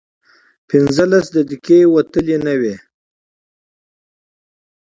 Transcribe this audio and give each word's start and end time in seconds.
پينځلس 0.69 1.25
دقيقې 1.35 1.79
وتلې 1.95 2.37
نه 2.45 2.53
وې. 2.59 2.75